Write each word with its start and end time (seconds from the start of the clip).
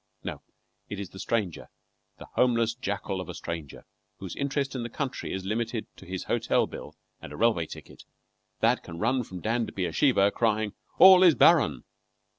No, 0.23 0.41
it 0.89 0.99
is 0.99 1.09
the 1.09 1.19
stranger 1.19 1.67
the 2.17 2.25
homeless 2.33 2.73
jackal 2.73 3.21
of 3.21 3.29
a 3.29 3.35
stranger 3.35 3.85
whose 4.17 4.35
interest 4.35 4.73
in 4.73 4.81
the 4.81 4.89
country 4.89 5.31
is 5.31 5.45
limited 5.45 5.85
to 5.97 6.07
his 6.07 6.23
hotel 6.23 6.65
bill 6.65 6.95
and 7.21 7.31
a 7.31 7.37
railway 7.37 7.67
ticket, 7.67 8.03
that 8.61 8.81
can 8.81 8.97
run 8.97 9.23
from 9.23 9.41
Dan 9.41 9.67
to 9.67 9.71
Beersheba, 9.71 10.31
crying: 10.31 10.73
"All 10.97 11.21
is 11.21 11.35
barren!" 11.35 11.83